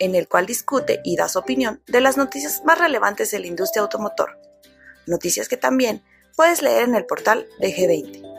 [0.00, 3.46] en el cual discute y da su opinión de las noticias más relevantes de la
[3.46, 4.40] industria automotor.
[5.06, 6.02] Noticias que también
[6.34, 8.30] puedes leer en el portal de G20.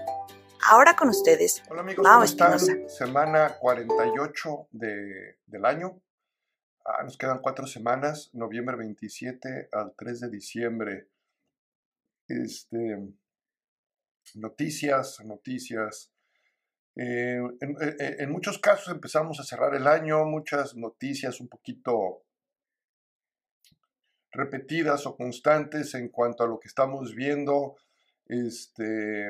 [0.67, 2.59] Ahora con ustedes, Hola amigos, ¿cómo están?
[2.89, 6.01] Semana 48 de, del año.
[6.83, 11.09] Ah, nos quedan cuatro semanas, noviembre 27 al 3 de diciembre.
[12.27, 13.07] Este,
[14.35, 16.11] noticias, noticias.
[16.95, 21.47] Eh, en, eh, eh, en, muchos casos empezamos a cerrar el año, muchas noticias un
[21.47, 22.23] poquito
[24.31, 27.75] repetidas o constantes en cuanto a lo que estamos viendo,
[28.25, 29.29] este,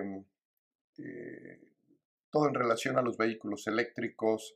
[2.30, 4.56] todo en relación a los vehículos eléctricos,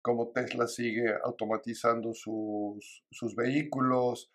[0.00, 4.30] cómo Tesla sigue automatizando sus, sus vehículos,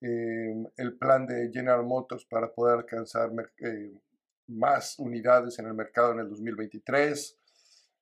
[0.00, 3.30] el plan de General Motors para poder alcanzar
[4.48, 7.38] más unidades en el mercado en el 2023.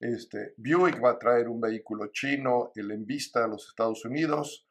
[0.00, 4.66] Este, Buick va a traer un vehículo chino, el Envista a los Estados Unidos.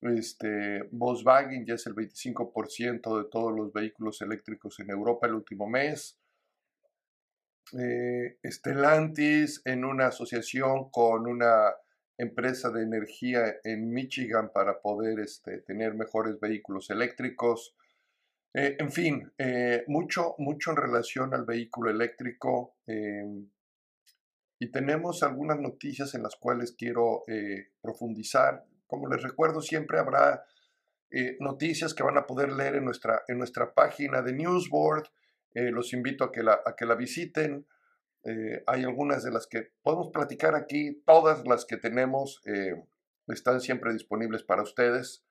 [0.00, 5.68] Este, Volkswagen ya es el 25% de todos los vehículos eléctricos en Europa el último
[5.68, 6.18] mes.
[7.78, 8.38] Eh,
[9.64, 11.74] en una asociación con una
[12.18, 17.74] empresa de energía en Michigan para poder este, tener mejores vehículos eléctricos.
[18.54, 22.76] Eh, en fin, eh, mucho, mucho en relación al vehículo eléctrico.
[22.86, 23.48] Em,
[24.58, 28.64] y tenemos algunas noticias en las cuales quiero eh, profundizar.
[28.86, 30.44] Como les recuerdo, siempre habrá
[31.10, 35.08] eh, noticias que van a poder leer en nuestra, en nuestra página de Newsboard.
[35.54, 37.66] Eh, los invito a que la, a que la visiten.
[38.66, 42.42] hay algunas de las que podemos platicar aquí, todas las que tenemos
[43.28, 45.22] están siempre disponibles para ustedes.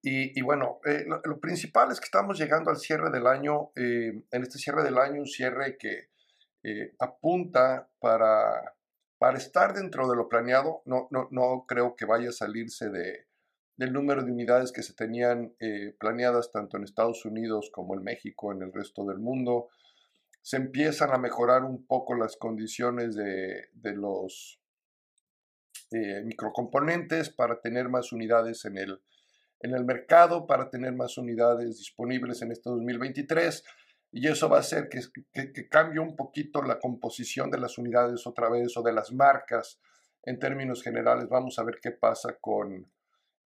[0.00, 3.72] Y, y bueno, lo, lo, principal es que estamos llegando al cierre del año.
[3.74, 6.11] en este cierre del año, un cierre que
[6.64, 8.74] eh, apunta para,
[9.18, 10.82] para estar dentro de lo planeado.
[10.84, 13.26] No, no, no creo que vaya a salirse de,
[13.76, 18.02] del número de unidades que se tenían eh, planeadas tanto en Estados Unidos como en
[18.02, 19.68] México, en el resto del mundo.
[20.40, 24.60] Se empiezan a mejorar un poco las condiciones de, de los
[25.92, 29.02] eh, microcomponentes para tener más unidades en el,
[29.60, 33.64] en el mercado, para tener más unidades disponibles en este 2023
[34.12, 38.50] y eso va a hacer que, cambie un poquito la composición de las unidades otra
[38.50, 39.80] vez o de las marcas
[40.22, 41.28] en términos generales.
[41.30, 42.92] Vamos a ver qué pasa con,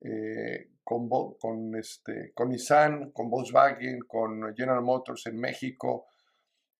[0.02, 1.08] eh, con,
[1.40, 6.08] con, este, con Nissan, con Volkswagen, con General Motors en México.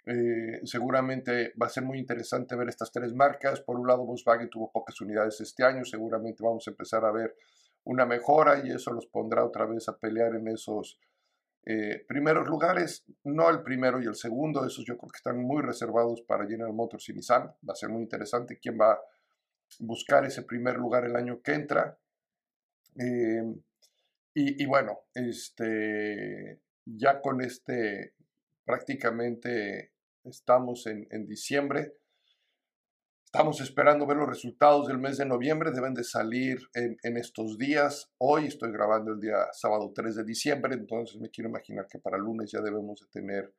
[0.04, 3.62] Eh, seguramente va a ser muy interesante ver estas tres marcas.
[3.62, 7.36] Por un lado, Volkswagen tuvo pocas unidades este año, seguramente vamos a empezar a ver
[7.84, 11.00] una mejora y eso los pondrá otra vez a pelear en esos
[11.68, 15.64] eh, primeros lugares, no el primero y el segundo, esos yo creo que están muy
[15.64, 17.48] reservados para General Motors y Nissan.
[17.68, 19.00] Va a ser muy interesante quién va a
[19.80, 21.98] buscar ese primer lugar el año que entra.
[22.98, 23.62] Em,
[24.38, 28.14] y, bueno, este, ya con este
[28.66, 29.94] prácticamente
[30.24, 31.94] estamos en, en diciembre.
[33.36, 38.10] Estamos esperando ver los resultados del mes de noviembre, deben de salir en, estos días.
[38.18, 42.18] Hoy estoy grabando el día sábado 3 de diciembre, entonces me quiero imaginar que para
[42.18, 43.54] lunes ya debemos de tener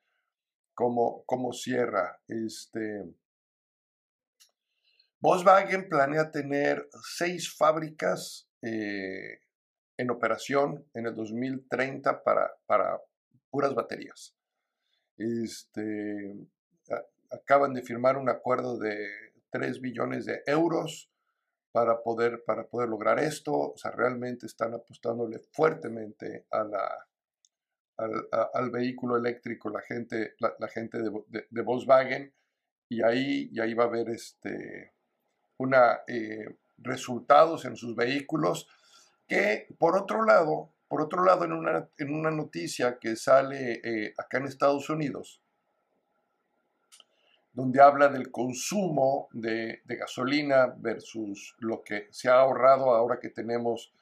[0.73, 2.19] cómo, cómo cierra.
[2.27, 3.05] Este,
[5.21, 9.41] Volkswagen planea tener seis fábricas eh,
[9.99, 12.99] en operación en el 2030 para, para
[13.51, 14.35] puras baterías.
[15.19, 16.35] Este,
[17.31, 21.11] acaban de firmar un acuerdo de 3 billones de euros
[21.73, 23.53] para poder, para poder lograr esto.
[23.55, 27.07] O sea, realmente están apostándole fuertemente a la,
[28.53, 32.35] al, vehículo eléctrico la gente, la, gente de, Volkswagen
[32.91, 34.93] y ahí, y ahí va a haber este,
[35.59, 38.69] una, eh, resultados en sus vehículos
[39.27, 44.15] que por otro lado, por otro lado en una, en una noticia que sale eh,
[44.19, 45.43] acá en Estados Unidos,
[47.57, 53.95] donde habla del consumo de, gasolina versus lo que se ha ahorrado ahora que tenemos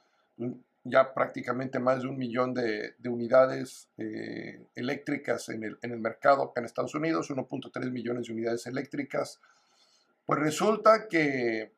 [0.83, 6.43] ya prácticamente más de un millón de, unidades eh, eléctricas en el, en el, mercado
[6.43, 9.41] acá en Estados Unidos, 1.3 millones de unidades eléctricas.
[10.27, 11.71] Pues resulta que,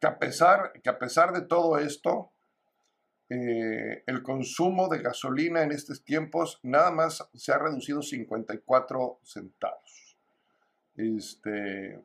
[0.00, 2.30] que, a pesar, que a pesar de todo esto,
[3.30, 10.03] eh, el consumo de gasolina en estos tiempos nada más se ha reducido 54 centavos.
[10.96, 12.00] Este,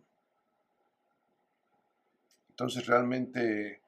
[2.49, 3.81] entonces realmente,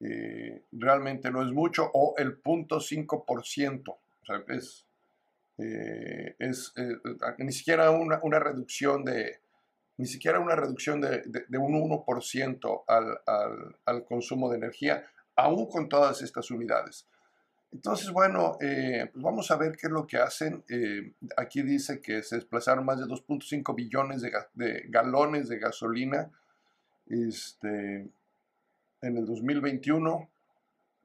[0.00, 3.88] eh, realmente no es mucho, o el 0.5%.
[3.88, 4.86] O sea, es,
[5.58, 6.72] eh, es
[7.38, 9.40] ni siquiera una, reducción de
[9.98, 11.22] ni siquiera una reducción de,
[11.58, 13.20] un 1% al,
[13.84, 15.06] al consumo de energía
[15.36, 17.06] aún con todas estas unidades.
[17.72, 20.62] Entonces, bueno, eh, pues vamos a ver qué es lo que hacen.
[20.68, 26.30] Eh, aquí dice que se desplazaron más de 2.5 billones de, galones de gasolina
[27.06, 28.10] este,
[29.00, 30.30] en el 2021.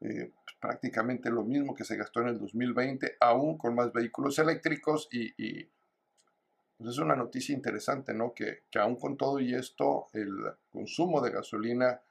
[0.01, 4.37] Eh, pues prácticamente lo mismo que se gastó en el 2020, aún con más vehículos
[4.37, 5.63] eléctricos y,
[6.77, 8.33] pues es una noticia interesante, ¿no?
[8.33, 10.29] Que, que aún con todo y esto, el
[10.69, 12.01] consumo de gasolina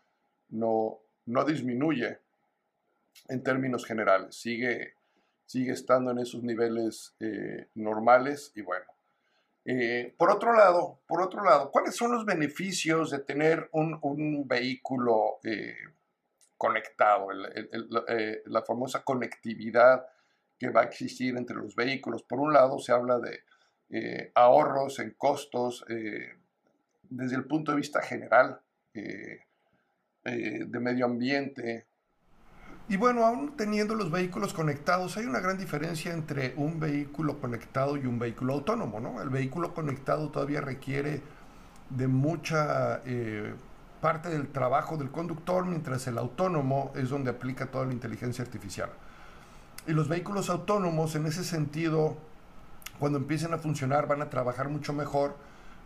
[0.48, 2.25] no, no disminuye
[3.28, 4.94] en términos generales, sigue,
[5.44, 8.86] sigue estando en esos niveles eh, normales y bueno.
[9.64, 15.38] Eh, por otro lado, por otro lado, ¿cuáles son los beneficios de tener un, vehículo
[15.42, 15.76] eh,
[16.56, 17.28] conectado?
[17.32, 20.06] la famosa conectividad
[20.58, 22.22] que va a existir entre los vehículos.
[22.22, 28.60] Por un lado, se habla de ahorros en costos desde el punto de vista general
[28.92, 31.86] de medio ambiente.
[32.88, 37.96] Y bueno, aún teniendo los vehículos conectados, hay una gran diferencia entre un vehículo conectado
[37.96, 39.20] y un vehículo autónomo, ¿no?
[39.20, 41.20] El vehículo conectado todavía requiere
[41.90, 43.54] de mucha eh,
[44.00, 48.90] parte del trabajo del conductor, mientras el autónomo es donde aplica toda la inteligencia artificial.
[49.88, 52.16] Y los vehículos autónomos, en ese sentido,
[53.00, 55.36] cuando empiecen a funcionar, van a trabajar mucho mejor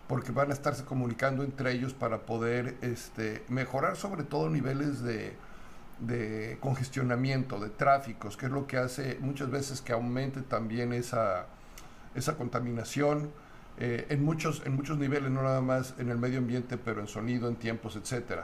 [0.07, 5.35] porque van a estarse comunicando entre ellos para poder este, mejorar sobre todo niveles de,
[6.61, 11.47] congestionamiento, de tráficos, que es lo que hace muchas veces que aumente también esa,
[12.15, 13.31] esa contaminación
[13.79, 17.09] eh, en, muchos, en muchos niveles, no nada más en el medio ambiente, pero en
[17.09, 18.43] sonido, en tiempos, etc.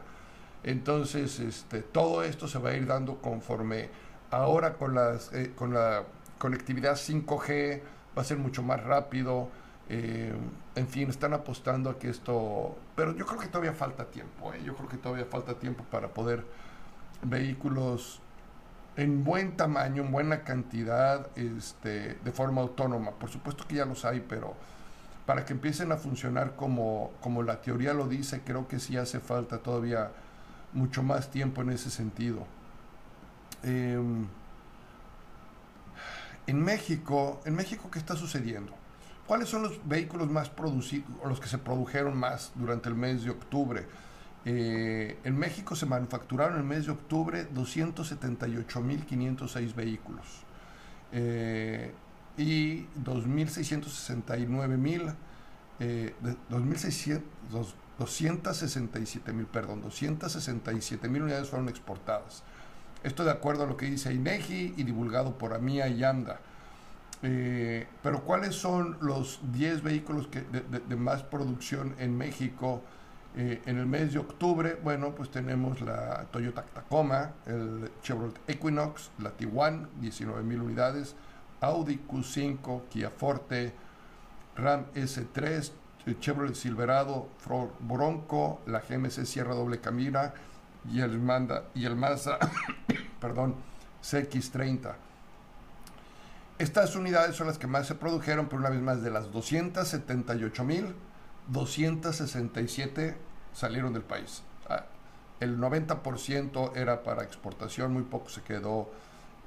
[0.64, 3.90] Entonces, este, todo esto se va a ir dando conforme
[4.30, 6.04] ahora con, las, eh, con la
[6.38, 7.80] conectividad 5G
[8.16, 9.50] va a ser mucho más rápido,
[9.88, 10.32] eh,
[10.74, 12.76] en fin, están apostando a que esto...
[12.96, 16.44] Pero yo creo que todavía falta tiempo, yo creo que todavía falta tiempo para poder
[17.22, 18.20] vehículos
[18.96, 23.12] en buen tamaño, en buena cantidad, este, de forma autónoma.
[23.12, 24.54] Por supuesto que ya los hay, pero
[25.26, 29.20] para que empiecen a funcionar como, como la teoría lo dice, creo que sí hace
[29.20, 30.12] falta todavía
[30.72, 32.46] mucho más tiempo en ese sentido.
[33.62, 34.26] Em,
[36.46, 38.72] en México, en México, ¿qué está sucediendo?
[39.26, 43.24] ¿Cuáles son los vehículos más producidos, o los que se produjeron más durante el mes
[43.24, 43.84] de octubre?
[44.48, 50.24] Eh, en México se manufacturaron en el mes de octubre 278.506 vehículos
[51.10, 51.92] eh,
[52.38, 55.14] y 2.669.000,
[55.80, 56.14] eh,
[56.48, 62.44] 267.000, perdón, 267.000 unidades fueron exportadas.
[63.02, 66.38] Esto de acuerdo a lo que dice INEGI y divulgado por AMIA y AMDA.
[67.22, 72.82] Eh, pero ¿cuáles son los 10 vehículos que, de, más producción en México
[73.36, 74.78] eh, en el mes de octubre?
[74.82, 81.14] Bueno, pues tenemos la Toyota Tacoma, el Chevrolet Equinox, la Tiguan, 19 mil unidades,
[81.60, 83.74] Audi Q5, Kia Forte,
[84.56, 85.70] Ram S3,
[86.18, 90.32] Chevrolet Silverado, Ford Bronco, la GMC Sierra Doble Camina
[90.90, 91.64] y el, Manda,
[91.96, 92.38] Mazda
[93.20, 93.56] perdón,
[94.02, 94.94] CX30.
[96.58, 100.64] Estas unidades son las que más se produjeron, pero una vez más, de las 278
[100.64, 100.94] mil,
[101.48, 103.16] 267
[103.52, 104.42] salieron del país.
[104.68, 104.86] Ah,
[105.40, 108.90] el 90% era para exportación, muy poco se quedó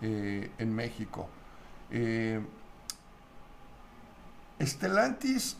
[0.02, 1.30] eh, en México.
[1.92, 2.42] Eh,
[4.62, 5.58] Stellantis,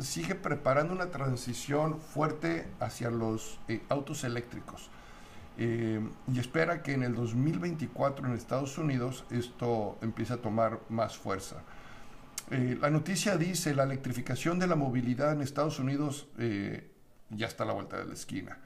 [0.00, 4.88] sigue preparando una transición fuerte hacia los eh, autos eléctricos.
[5.58, 6.00] Eh,
[6.32, 11.56] y espera que en el 2024 en Estados Unidos esto empiece a tomar más fuerza.
[12.50, 16.90] Eh, la noticia dice, la electrificación de la movilidad en Estados Unidos eh,
[17.30, 18.58] ya está a la vuelta de la esquina.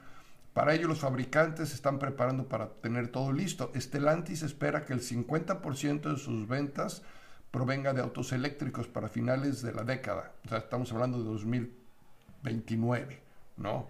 [0.52, 3.72] Para ello los fabricantes se están preparando para tener todo listo.
[3.74, 7.02] Stellantis espera que el 50% de sus ventas
[7.50, 10.32] provenga de autos eléctricos para finales de la década.
[10.44, 13.20] O sea, estamos hablando de 2029,
[13.56, 13.88] ¿no?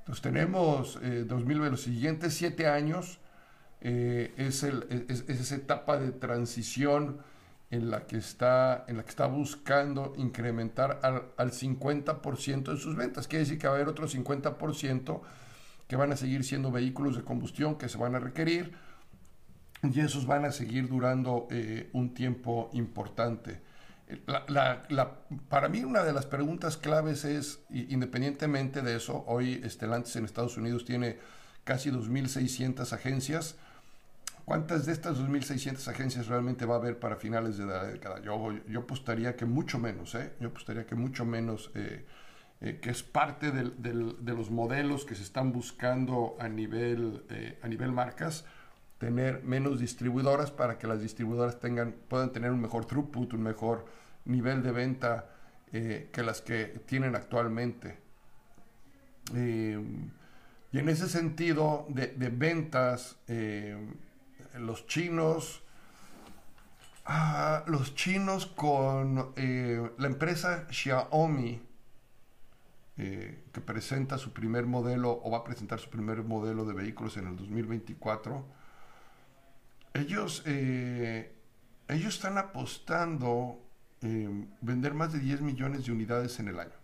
[0.00, 3.18] Entonces tenemos eh, 2000, los siguientes siete años
[3.80, 7.18] eh, es, el, es, esa etapa de transición
[7.70, 12.96] en la que está, en la que está buscando incrementar al, al 50% de sus
[12.96, 13.26] ventas.
[13.26, 15.20] Quiere decir que va a haber otro 50%
[15.88, 18.72] que van a seguir siendo vehículos de combustión que se van a requerir
[19.82, 23.60] y esos van a seguir durando eh, un tiempo importante.
[25.48, 30.56] para mí una de las preguntas claves es, independientemente de eso, hoy Stellantis en Estados
[30.56, 31.18] Unidos tiene
[31.64, 33.56] casi 2.600 agencias.
[34.46, 38.22] ¿Cuántas de estas 2.600 agencias realmente va a haber para finales de la década?
[38.22, 40.32] Yo, yo apostaría que mucho menos, ¿eh?
[40.40, 42.06] Yo apostaría que mucho menos, eh,
[42.62, 47.24] eh, que es parte de los modelos que se están buscando a nivel,
[47.60, 48.46] a nivel marcas
[48.98, 53.84] tener menos distribuidoras para que las distribuidoras tengan, puedan tener un mejor throughput, un mejor
[54.24, 55.26] nivel de venta
[55.72, 57.98] eh, que las que tienen actualmente.
[59.34, 59.78] Eh,
[60.72, 63.76] y en ese sentido de, ventas, eh,
[64.58, 65.62] los chinos,
[67.04, 71.62] ah, los chinos con la empresa Xiaomi,
[72.96, 77.26] que presenta su primer modelo o va a presentar su primer modelo de vehículos en
[77.26, 78.44] el 2024,
[79.96, 81.34] ellos, eh,
[81.88, 83.60] ellos están apostando
[84.02, 86.74] en vender más de 10 millones de unidades en el año.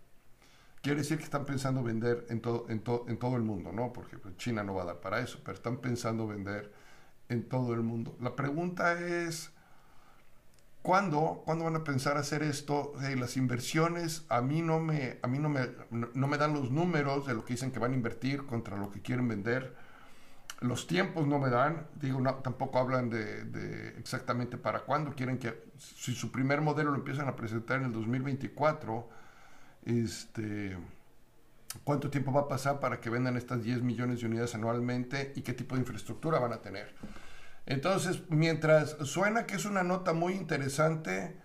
[0.81, 3.93] Quiere decir que están pensando vender en todo, en, en todo el mundo, ¿no?
[3.93, 6.73] Porque pues, China no va a dar para eso, pero están pensando vender
[7.29, 8.15] en todo el mundo.
[8.21, 9.51] La pregunta es,
[10.81, 12.93] ¿cuándo, ¿cuándo van a pensar hacer esto?
[13.17, 17.25] las inversiones a mí, no me, a mí no, me, no me dan los números
[17.25, 19.75] de lo que dicen que van a invertir contra lo que quieren vender
[20.63, 25.71] los tiempos no me dan, digo, no, tampoco hablan de, exactamente para cuándo quieren que,
[25.77, 29.09] si su primer modelo lo empiezan a presentar en el 2024,
[29.85, 30.77] este,
[31.83, 35.41] cuánto tiempo va a pasar para que vendan estas 10 millones de unidades anualmente y
[35.41, 36.93] qué tipo de infraestructura van a tener.
[37.65, 41.37] Entonces, mientras suena que es una nota muy interesante,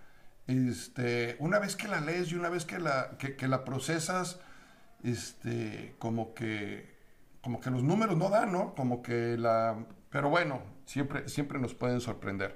[0.47, 4.41] este, una vez que la lees y una vez que la, que la procesas,
[5.03, 6.99] este, como que
[7.41, 8.75] como que los números no dan, ¿no?
[8.75, 9.85] Como que la...
[10.11, 12.55] Pero bueno, siempre, siempre nos pueden sorprender.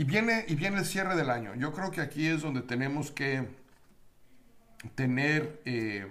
[0.00, 1.54] Y viene, y viene el cierre del año.
[1.56, 3.46] Yo creo que aquí es donde tenemos que
[4.94, 6.10] tener eh,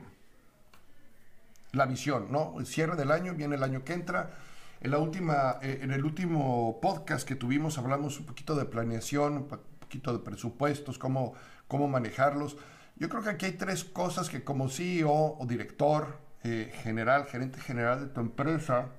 [1.72, 2.60] la visión, ¿no?
[2.60, 4.30] El cierre del año, viene el año que entra.
[4.80, 9.38] En, la última, eh, en el último podcast que tuvimos hablamos un poquito de planeación,
[9.38, 11.34] un poquito de presupuestos, cómo,
[11.68, 12.58] cómo manejarlos.
[12.96, 17.60] Yo creo que aquí hay tres cosas que como CEO o director eh, general, gerente
[17.60, 18.90] general de tu empresa,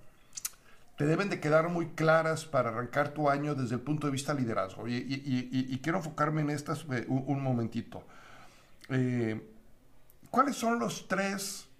[1.01, 4.35] te deben de quedar muy claras para arrancar tu año desde el punto de vista
[4.35, 4.87] liderazgo.
[4.87, 8.05] Y, quiero enfocarme en estas eh, un, momentito.
[8.91, 9.51] Eh,
[10.31, 11.71] ¿Cuáles son los tres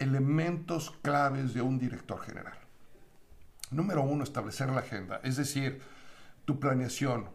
[0.00, 2.58] elementos claves de un director general?
[3.70, 5.80] Número uno, establecer la agenda, es decir,
[6.44, 7.30] tu planeación,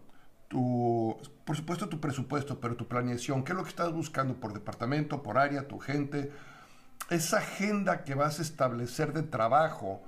[0.50, 4.52] tu, por supuesto tu presupuesto, pero tu planeación, qué es lo que estás buscando por
[4.52, 6.34] departamento, por área, tu gente,
[7.10, 10.04] esa agenda que vas a establecer de trabajo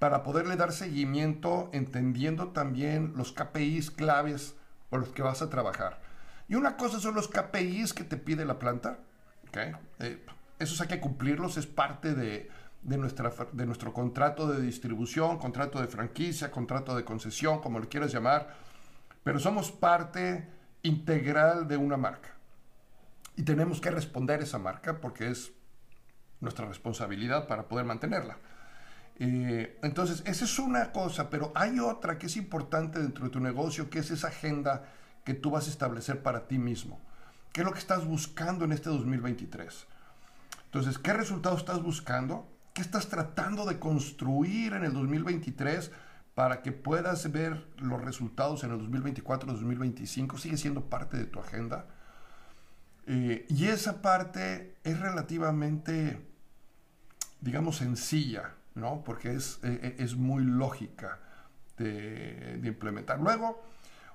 [0.00, 4.56] para poderle dar seguimiento, entendiendo también los KPIs claves
[4.88, 6.00] por los que vas a trabajar.
[6.48, 8.98] Y una cosa son los KPIs que te pide la planta,
[9.48, 9.70] ¿okay?
[10.00, 10.26] Eh,
[10.58, 12.50] esos hay que cumplirlos, es parte de,
[12.82, 17.88] de, nuestra, de nuestro contrato de distribución, contrato de franquicia, contrato de concesión, como lo
[17.88, 18.48] quieras llamar
[19.22, 20.48] pero somos parte
[20.82, 22.34] integral de una marca.
[23.36, 25.52] Y tenemos que responder a esa marca porque es
[26.40, 28.38] nuestra responsabilidad para poder mantenerla.
[29.20, 33.38] Eh, entonces, esa es una cosa, pero hay otra que es importante dentro de tu
[33.38, 34.84] negocio, que es esa agenda
[35.24, 37.00] que tú vas a establecer para ti mismo.
[37.52, 39.86] ¿Qué es lo que estás buscando en este 2023?
[40.64, 42.48] Entonces, ¿qué resultados estás buscando?
[42.74, 45.92] ¿Qué estás tratando de construir en el 2023?
[46.34, 51.38] para que puedas ver los resultados en el 2024, 2025, sigue siendo parte de tu
[51.38, 51.84] agenda.
[53.06, 56.26] Eh, y esa parte es relativamente,
[57.42, 59.02] digamos, sencilla, ¿no?
[59.04, 61.18] Porque es, eh, eh, es muy lógica
[61.76, 63.18] de, de, implementar.
[63.20, 63.62] Luego,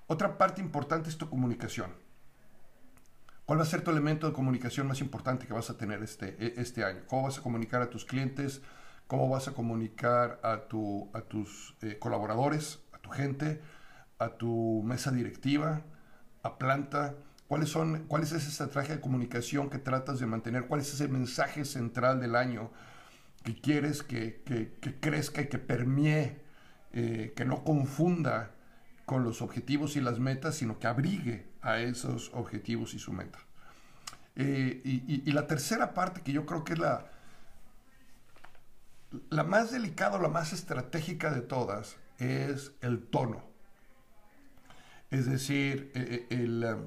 [0.07, 1.91] otra parte importante es tu comunicación.
[3.45, 6.35] ¿Cuál va a ser tu elemento de comunicación más importante que vas a tener este,
[6.43, 7.01] e, este año?
[7.07, 8.61] ¿Cómo vas a comunicar a tus clientes?
[9.07, 13.61] cómo vas a comunicar a, tu, a tus eh, colaboradores, a tu gente,
[14.17, 15.81] a tu mesa directiva,
[16.43, 17.15] a planta,
[17.47, 21.07] cuáles son, cuál es esa estrategia de comunicación que tratas de mantener, cuál es ese
[21.07, 22.71] mensaje central del año
[23.45, 24.41] que quieres que,
[24.99, 26.41] crezca y que permee,
[26.91, 28.51] eh, que no confunda
[29.05, 33.39] con los objetivos y las metas, sino que abrigue a esos objetivos y su meta.
[34.35, 37.05] Eh, y, la tercera parte que yo creo que es la,
[39.29, 43.43] la más delicada, la más estratégica de todas es el tono.
[45.11, 46.77] Es decir, eh, eh,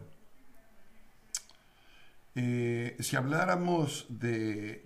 [2.40, 4.80] eh, si habláramos de,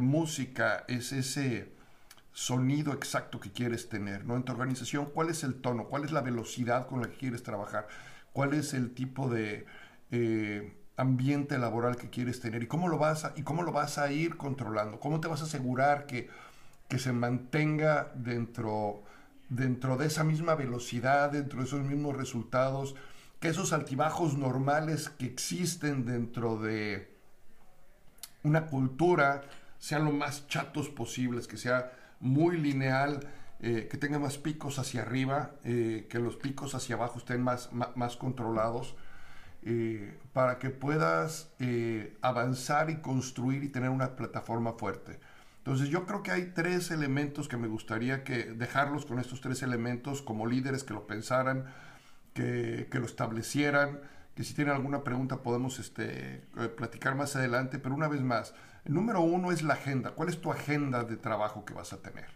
[0.00, 1.72] música, es ese
[2.32, 4.36] sonido exacto que quieres tener, ¿no?
[4.36, 5.88] En tu organización, ¿cuál es el tono?
[5.88, 7.88] ¿Cuál es la velocidad con la que quieres trabajar?
[8.32, 9.66] ¿Cuál es el tipo de
[10.12, 12.62] eh, ambiente laboral que quieres tener?
[12.62, 13.24] ¿Y cómo lo vas
[13.98, 15.00] a, ir controlando?
[15.00, 16.30] ¿Cómo te vas a asegurar que,
[16.96, 19.02] se mantenga dentro
[19.48, 22.94] de esa misma velocidad, dentro de esos mismos resultados?
[23.40, 27.16] Que esos altibajos normales que existen dentro de
[28.42, 29.42] una cultura
[29.78, 33.20] sean lo más chatos posibles, que sea muy lineal,
[33.60, 37.70] eh, que tenga más picos hacia arriba, eh, que los picos hacia abajo estén más,
[37.72, 38.94] más, controlados,
[39.62, 41.50] eh, para que puedas
[42.22, 45.18] avanzar y construir y tener una plataforma fuerte.
[45.58, 49.62] Entonces yo creo que hay tres elementos que me gustaría que dejarlos con estos tres
[49.62, 51.66] elementos como líderes que lo pensaran,
[52.88, 54.00] que, lo establecieran,
[54.34, 58.54] que si tienen alguna pregunta podemos este, platicar más adelante, pero una vez más,
[58.84, 60.12] el número uno es la agenda.
[60.12, 62.26] ¿Cuál es tu agenda de trabajo que vas a tener?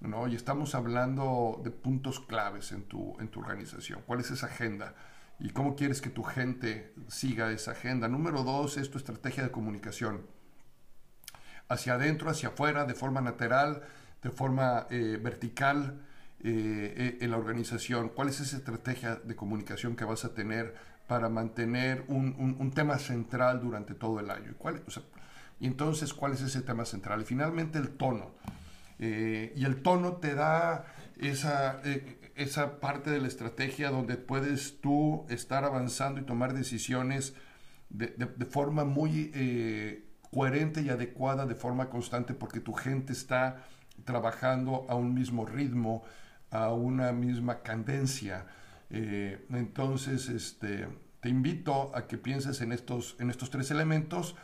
[0.00, 0.28] ¿No?
[0.28, 4.02] Y estamos hablando de puntos claves en tu, en tu organización.
[4.06, 4.94] ¿Cuál es esa agenda?
[5.38, 8.08] ¿Y cómo quieres que tu gente siga esa agenda?
[8.08, 10.26] Número dos es tu estrategia de comunicación.
[11.68, 13.82] Hacia adentro, hacia afuera, de forma lateral,
[14.22, 16.00] de forma eh, vertical
[16.44, 18.10] eh, eh, en la organización.
[18.10, 20.74] ¿Cuál es esa estrategia de comunicación que vas a tener
[21.06, 24.54] para mantener un, un, tema central durante todo el año?
[24.58, 25.02] ¿Cuál, o sea,
[25.60, 27.22] y entonces, ¿cuál es ese tema central?
[27.22, 28.30] Y finalmente el tono.
[28.98, 30.86] Eh, y el tono te da
[31.18, 37.34] esa, eh, esa parte de la estrategia donde puedes tú estar avanzando y tomar decisiones
[37.90, 43.64] de, forma muy eh, coherente y adecuada, de forma constante, porque tu gente está
[44.04, 46.04] trabajando a un mismo ritmo,
[46.50, 48.46] a una misma cadencia.
[48.90, 50.88] entonces, este,
[51.20, 54.34] te invito a que pienses en estos, en estos tres elementos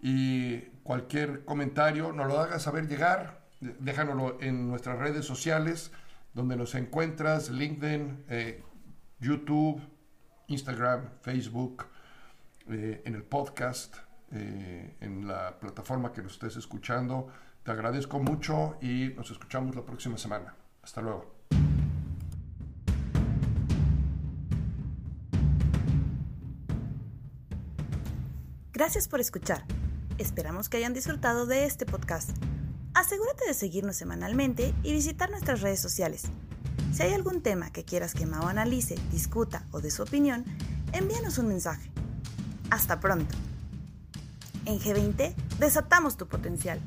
[0.00, 5.92] y cualquier comentario nos lo hagas saber llegar, déjanoslo en nuestras redes sociales,
[6.34, 8.62] donde nos encuentras, LinkedIn, eh,
[9.20, 9.80] YouTube,
[10.48, 11.86] Instagram, Facebook,
[12.68, 13.96] eh, en el podcast,
[14.32, 17.28] eh, en la plataforma que nos estés escuchando.
[17.62, 20.56] Te agradezco mucho y nos escuchamos la próxima semana.
[20.82, 21.41] Hasta luego.
[28.72, 29.64] Gracias por escuchar.
[30.16, 32.30] Esperamos que hayan disfrutado de este podcast.
[32.94, 36.22] Asegúrate de seguirnos semanalmente y visitar nuestras redes sociales.
[36.90, 40.46] Si hay algún tema que quieras que Mao analice, discuta o dé su opinión,
[40.94, 41.90] envíanos un mensaje.
[42.70, 43.34] Hasta pronto.
[44.64, 46.80] En G20, desatamos tu potencial.